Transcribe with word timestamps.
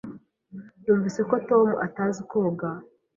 Numvise 0.83 1.21
ko 1.29 1.35
Tom 1.49 1.67
atazi 1.85 2.21
koga. 2.29 2.69